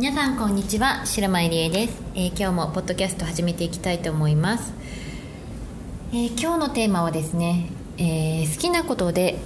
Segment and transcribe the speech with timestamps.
[0.00, 4.72] 皆さんこんにちは白間入江です、えー、今日もポッドキャスト始めていきたいと思います、
[6.10, 7.66] えー、今日のテーマはですね、
[7.98, 9.36] えー、好きなことで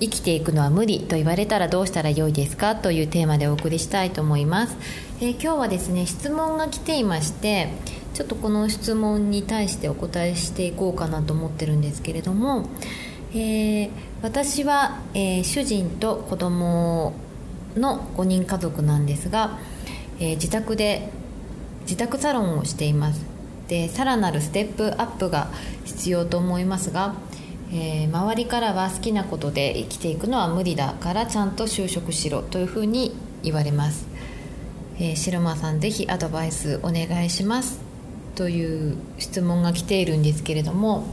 [0.00, 2.76] 生きていくのは無理と言われたらどうしたらよいですか？
[2.76, 4.76] というテーマでお送りしたいと思います、
[5.22, 7.70] え、今日はですね質問が来ていまして
[8.12, 12.68] ちょっとこの質問に対してお答えしていこうかなと思ってるんですけれども、
[13.34, 13.88] え、
[14.20, 17.14] 私は、え、主人と子供
[17.76, 19.58] の5人家族なんですが、
[20.20, 21.10] え自宅で
[21.82, 23.24] 自宅サロンをしています。
[23.68, 25.48] でさらなるステップアップが
[25.84, 27.14] 必要と思いますが
[27.76, 34.06] えー、周りからは好きなことで生きていくのは無理だからちゃんと就職しろというふうに言われます、
[34.98, 37.80] えー、白間さんぜひアドバイスお願いします。
[38.36, 41.04] という質問が来ているんですけれども、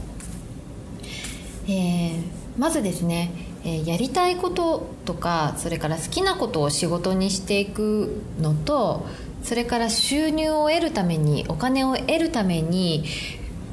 [1.68, 2.22] えー、
[2.58, 3.30] まずですね、
[3.64, 9.06] えー、やりたいこととかそれから好きなことを仕事にしていくのと
[9.42, 13.04] それから収入を得るためにお金を得るために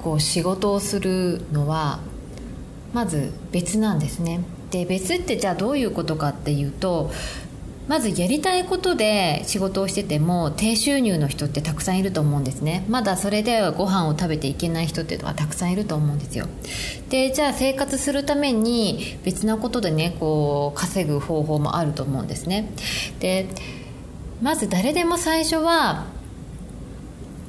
[0.03, 1.99] こう仕事をするのは
[2.93, 4.41] まず別なんですね。
[4.71, 7.11] で別ってじゃあどういうことかっていうと
[7.89, 12.85] まずやりたいことで仕事をしてても低収入の人ってたくさんいると思うんですね。
[12.87, 16.45] まだそれでご飯を食べていけない人っていうのはたくさんいると思うんですよ。
[17.09, 22.69] でじゃあ生活するために別なことでねこう稼ぐ方法もあると思うんですね。
[23.19, 23.47] で
[24.39, 26.05] まず誰でも最初は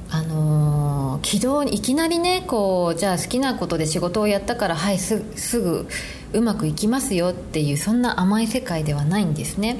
[0.09, 5.21] あの軌道にいきなりねこうじゃあ好きなことで仕事をやったからはいす
[5.59, 5.87] ぐ
[6.33, 9.77] うまくいきますよっていうそんな甘い世界ではないんですね。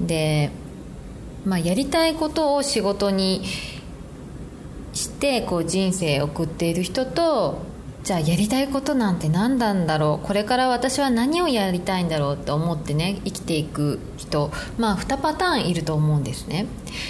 [0.00, 0.50] うん、で、
[1.44, 3.44] まあ、やりたいことを仕事に
[4.92, 7.66] してこう人生を送っている人と
[8.02, 10.26] じゃあやりたいことなんて何なんだろう？
[10.26, 14.50] これから私は何をやりたいんだろうと思ってね生きていく人。
[14.78, 16.66] まあ2パターンいると思うんですね。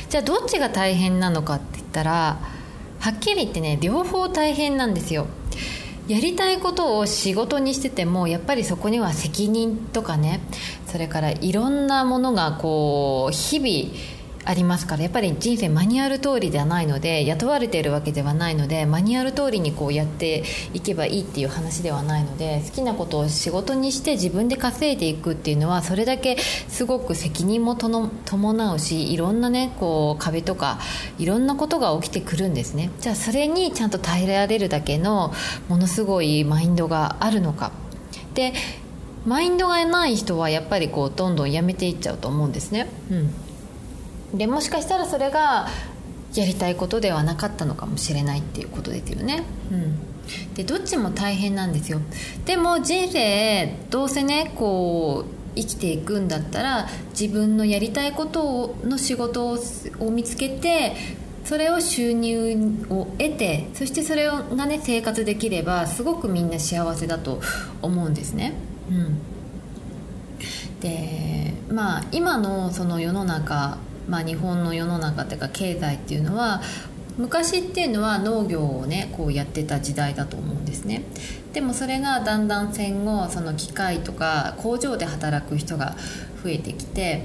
[0.08, 2.40] じゃあどっちが大変なのかって言ったら
[2.98, 5.26] はっきり言ってね両方大変なんですよ。
[6.08, 10.40] やりたいことを仕事にしててもやっぱりそこには責任とかね
[10.86, 14.17] それからいろんなものがこう日々
[14.48, 20.42] ありますからやっぱり人生マニュアル通りではないので雇われているわけではないのでマニュアル通りにこうやって
[20.72, 30.78] いけばいいっていう話ではないので好きなことを仕事にして自分で稼いでいくっていうのはそれだけすごく責任も伴うしいろんなねこう壁とか
[31.18, 32.90] いろんなことが起きてくるんですね。
[33.00, 35.34] じゃあそれにちゃんと耐えられるだけの
[35.68, 37.70] ものすごいマインドがあるのか。
[38.32, 38.54] で
[39.26, 42.88] マインドがない人はやっぱりこうどんどんやめていっちゃうと思うんですね。
[43.10, 43.47] うん。
[44.34, 45.68] でもしかしたらそれが
[46.34, 49.44] やりたいことではなかったのかもしれないっていうことですよね。
[49.72, 50.08] うん
[50.54, 52.00] でどっちも大変なんですよ
[52.44, 59.58] でも人生どうせねこう生きていくんだったら自分のやりたいことの仕事
[59.98, 60.94] を見つけて
[61.44, 67.40] それを収入を得てそしてそれがね生活できればすごくみんな幸せだと
[67.80, 68.52] 思うんですね。
[68.90, 69.18] うん、
[70.80, 73.78] でまあ今のその世の中
[74.08, 76.62] まあ、日本の世の中というか経済っていうのは
[77.18, 81.02] 昔っていうのは農業をねこうやってた時代だと思うんですね。
[81.52, 85.96] でもそれがだんだん戦後その機械とか工場で働く人が
[86.42, 87.22] 増えてきて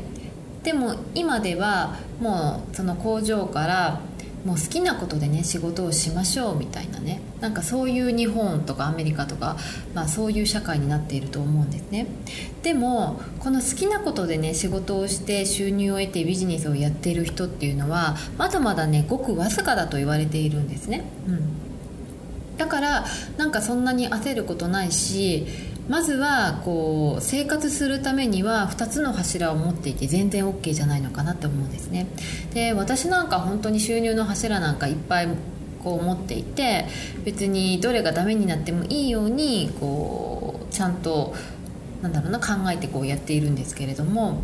[0.64, 4.00] でも今ではもうその工場から
[4.46, 7.22] もう好きなことでね仕事をしましょうみたいなね。
[7.40, 9.58] なんかそういう日本とかアメリカとか、
[9.94, 12.08] まあ、そういう社会になっていると思うんですね。
[12.62, 21.63] でもこの好きなことでね仕事をして収入を得てビジネスをやっている人っていうのはまだまだねごくわずかだと言われているんですね、うん、
[22.64, 23.06] だから
[23.36, 25.46] なんかそんなに焦ることないし
[25.90, 32.08] まずはこう生活するためには2つの柱を持っていて全然 OK じゃないのかなって思うんですね。
[32.54, 35.28] で私なんか本当に収入の柱なんかいっぱい
[35.84, 36.86] こう持っていて
[37.26, 41.36] 別にどれがダメになってもいいようにこうちゃんと
[42.02, 44.42] なんだろうな考えてこうやっているんですけれども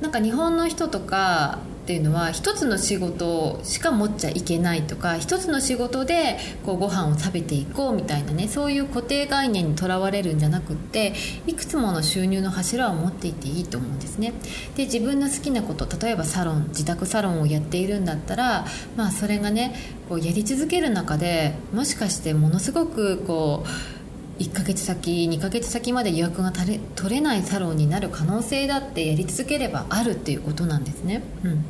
[0.00, 11.12] なんか日本の人とかっていうのは一つの仕事しか持っちゃいけないとか一つの仕事でこうご飯を食べていこうみたいなねそういう固定概念にとらわれるんじゃなくって
[11.46, 14.32] いくつもの収入の柱を持っていていいと思うんですね。
[14.76, 18.64] で自分の好きなこと例えばサロン自宅サロンをやっているんだったら
[18.96, 19.74] まあそれがね
[20.08, 23.93] こうやり続ける中でもしかしてものすごくこう
[24.38, 31.22] 1ヶ月先2ヶ月先まで予約が取れ取れないサロンになる可能性だってやり続ければあるっていうことなんですね。
[31.44, 31.64] うん。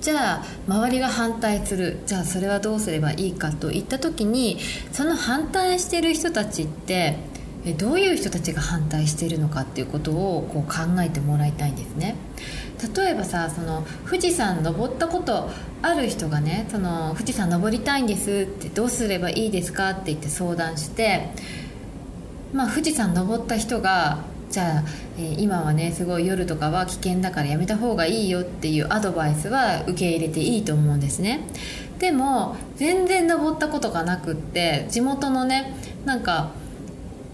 [0.00, 1.98] じゃあ周りが反対する。
[2.06, 4.58] じゃあそれはどうすればいいかといった時に
[4.92, 7.16] その反対してる人たちって
[7.78, 12.14] どういう人たちが反対しているのかっていうことをこう考えてもらいたいんですね。
[12.96, 15.50] 例えばさその富士山登ったこと
[15.82, 21.28] ある人がねその富士山登りたいんですってどうすればいいですかって言って相談して
[22.52, 24.18] まあ富士山登った人が
[24.50, 24.84] じゃあ、
[25.18, 31.40] えー、今はねすごい夜とかは危険だからやめた方がいいよっていうアドバイスは受け入れていいと思うんですね。
[31.98, 36.50] でも全然登ったことがなくって地元のねなんか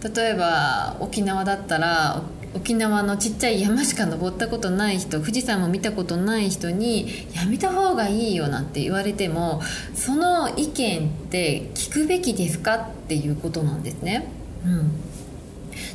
[0.02, 2.22] 例えば沖縄だったら
[2.54, 9.62] 沖縄のちっちゃい山しか登ったことない人富士山も見たことない人にやめた方がいいよなんて言われても
[9.94, 14.28] その意見って聞くべきですかっていうことなんですね。
[14.64, 15.10] うん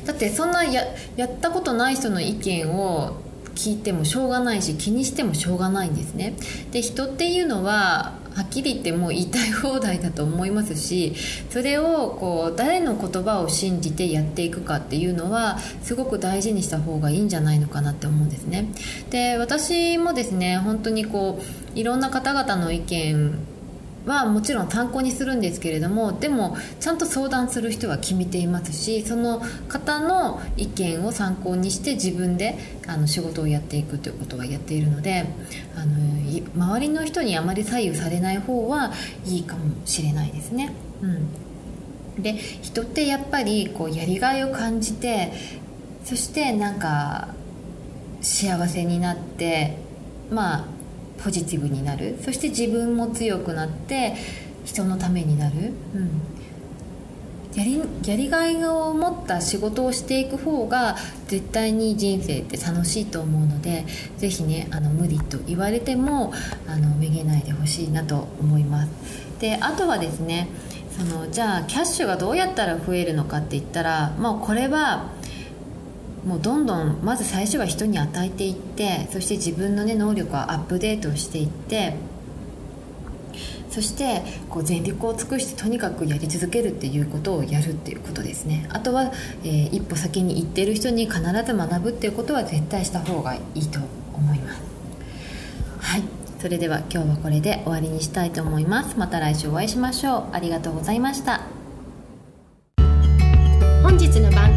[0.04, 0.82] だってそんなや
[1.16, 3.16] やったことない人の意見を
[3.54, 6.34] 聞いてもしょうがないし気にしてもしょうがないんですね
[6.70, 11.14] で人っていうのははっきり言ってもう言いたい放題だと思いますし
[11.48, 18.66] それをこう誰の言葉を信じてやっていくかっていうのはすごく大事にした方がいいんじゃないのかなって思うんですね。
[19.08, 21.40] で私もですね本当にこ
[21.74, 23.38] ういろんな方々の意見
[24.06, 32.56] はもちろん参考にするんですけれどもでもちゃんと相談する人は決めていますしその方の意見を参考にして自分で
[32.86, 35.26] あの仕事をやっていくということはやっているので
[35.76, 35.96] あの
[36.54, 38.92] 周りの人にあまり左右されない方は
[39.24, 40.72] いいかもしれないですね。
[42.16, 45.32] うん、で人ってやっぱりこうやりがいを感じて
[46.04, 47.28] そしてなんか
[48.22, 49.78] 幸せになって
[50.30, 50.75] まあ
[51.22, 52.18] ポジティブになる。
[52.22, 54.14] そして自分も強くなって
[54.64, 56.10] 人のためになる、うん、
[57.56, 60.96] やりやりがいを持った仕事をしていく方が
[61.28, 63.86] 絶対に人生って楽しいと思うので
[64.18, 66.34] 是非ねあの無理と言われても
[66.68, 68.90] あのめげないでほしいなと思います。
[69.40, 70.48] であとはですね
[70.98, 75.10] そのじゃあキャッシュがどうやったら増えるのかって言ったらもうこれは
[76.26, 81.94] もうどんどんまず最初は人に与えていってそして自分の、ね、能力をアップデートしていって
[83.70, 88.66] そしてこう全力を尽くしてとにかくやり続けるっていうことをやるっていうことですね。
[88.70, 89.12] あとは、
[89.44, 93.78] えー、一歩先に行ってる人に必ず学ぶっていうことは絶対した方がいいと
[94.14, 94.62] 思います。
[95.78, 96.02] はい。
[96.40, 98.98] それでは今日はこれで終わりにしたいと思います。
[98.98, 100.24] また来週お会いしましょう。
[100.32, 101.42] ありがとうございました。
[103.82, 104.55] 本日の番組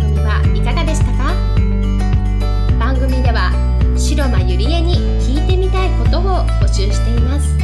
[4.70, 7.58] 家に聞いてみたいことを募集しています。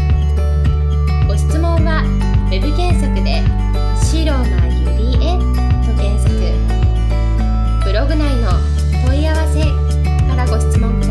[1.28, 2.02] ご質問は
[2.50, 3.44] Web 検索で
[4.02, 5.38] 「白がゆりえ」
[5.86, 6.34] と検索。
[7.84, 8.54] ブログ内の
[9.06, 9.62] 問い合わせ
[10.28, 11.05] からご質問